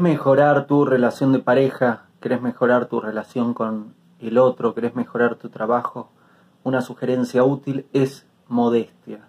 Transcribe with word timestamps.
mejorar 0.00 0.66
tu 0.66 0.84
relación 0.84 1.32
de 1.32 1.38
pareja, 1.38 2.06
querés 2.20 2.42
mejorar 2.42 2.86
tu 2.86 3.00
relación 3.00 3.54
con 3.54 3.94
el 4.18 4.36
otro, 4.38 4.74
querés 4.74 4.96
mejorar 4.96 5.36
tu 5.36 5.50
trabajo, 5.50 6.10
una 6.64 6.80
sugerencia 6.82 7.44
útil 7.44 7.86
es 7.92 8.26
modestia. 8.48 9.28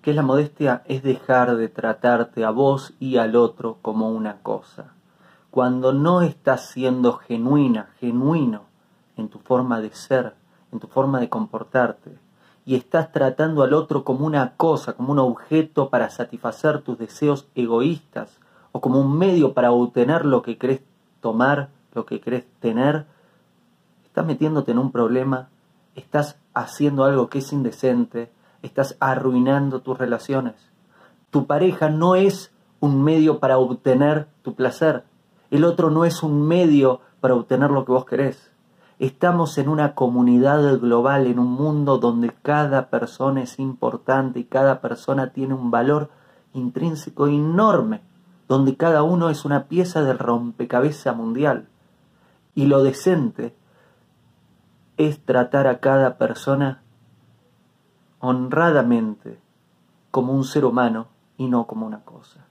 ¿Qué 0.00 0.10
es 0.10 0.16
la 0.16 0.22
modestia? 0.22 0.82
Es 0.86 1.02
dejar 1.02 1.56
de 1.56 1.68
tratarte 1.68 2.44
a 2.44 2.50
vos 2.50 2.94
y 2.98 3.18
al 3.18 3.36
otro 3.36 3.78
como 3.82 4.10
una 4.10 4.38
cosa. 4.42 4.94
Cuando 5.50 5.92
no 5.92 6.22
estás 6.22 6.70
siendo 6.70 7.12
genuina, 7.12 7.90
genuino 8.00 8.62
en 9.16 9.28
tu 9.28 9.38
forma 9.38 9.80
de 9.80 9.90
ser, 9.90 10.34
en 10.72 10.80
tu 10.80 10.86
forma 10.86 11.20
de 11.20 11.28
comportarte, 11.28 12.18
y 12.64 12.76
estás 12.76 13.12
tratando 13.12 13.62
al 13.62 13.74
otro 13.74 14.04
como 14.04 14.24
una 14.24 14.56
cosa, 14.56 14.94
como 14.94 15.12
un 15.12 15.18
objeto 15.18 15.90
para 15.90 16.08
satisfacer 16.08 16.80
tus 16.80 16.98
deseos 16.98 17.46
egoístas, 17.54 18.40
o 18.72 18.80
como 18.80 19.00
un 19.00 19.16
medio 19.16 19.52
para 19.52 19.70
obtener 19.70 20.24
lo 20.24 20.42
que 20.42 20.58
crees 20.58 20.80
tomar, 21.20 21.68
lo 21.94 22.04
que 22.06 22.20
crees 22.20 22.44
tener, 22.60 23.06
estás 24.04 24.26
metiéndote 24.26 24.72
en 24.72 24.78
un 24.78 24.90
problema, 24.90 25.48
estás 25.94 26.36
haciendo 26.54 27.04
algo 27.04 27.28
que 27.28 27.38
es 27.38 27.52
indecente, 27.52 28.30
estás 28.62 28.96
arruinando 29.00 29.80
tus 29.80 29.96
relaciones. 29.98 30.54
Tu 31.30 31.46
pareja 31.46 31.88
no 31.88 32.14
es 32.14 32.52
un 32.80 33.02
medio 33.02 33.38
para 33.38 33.58
obtener 33.58 34.28
tu 34.42 34.54
placer, 34.54 35.04
el 35.50 35.64
otro 35.64 35.90
no 35.90 36.04
es 36.04 36.22
un 36.22 36.46
medio 36.46 37.00
para 37.20 37.34
obtener 37.34 37.70
lo 37.70 37.84
que 37.84 37.92
vos 37.92 38.06
querés. 38.06 38.50
Estamos 38.98 39.58
en 39.58 39.68
una 39.68 39.94
comunidad 39.94 40.78
global, 40.78 41.26
en 41.26 41.38
un 41.38 41.52
mundo 41.52 41.98
donde 41.98 42.32
cada 42.42 42.88
persona 42.88 43.42
es 43.42 43.58
importante 43.58 44.40
y 44.40 44.44
cada 44.44 44.80
persona 44.80 45.32
tiene 45.32 45.54
un 45.54 45.70
valor 45.70 46.10
intrínseco 46.54 47.26
enorme, 47.26 48.00
donde 48.52 48.76
cada 48.76 49.02
uno 49.02 49.30
es 49.30 49.46
una 49.46 49.64
pieza 49.64 50.02
del 50.02 50.18
rompecabezas 50.18 51.16
mundial. 51.16 51.68
Y 52.54 52.66
lo 52.66 52.84
decente 52.84 53.54
es 54.98 55.24
tratar 55.24 55.66
a 55.66 55.78
cada 55.78 56.18
persona 56.18 56.82
honradamente 58.18 59.38
como 60.10 60.34
un 60.34 60.44
ser 60.44 60.66
humano 60.66 61.06
y 61.38 61.48
no 61.48 61.66
como 61.66 61.86
una 61.86 62.04
cosa. 62.04 62.44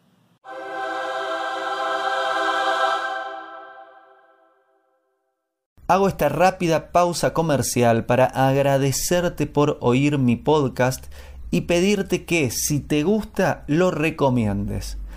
Hago 5.88 6.08
esta 6.08 6.30
rápida 6.30 6.92
pausa 6.92 7.36
comercial 7.36 8.06
para 8.06 8.26
agradecerte 8.26 9.46
por 9.46 9.78
oír 9.82 10.18
mi 10.18 10.36
podcast 10.36 11.14
y 11.52 11.62
pedirte 11.62 12.26
que 12.26 12.50
si 12.50 12.80
te 12.80 13.04
gusta 13.04 13.66
lo 13.68 13.92
recomiendes. 13.92 14.98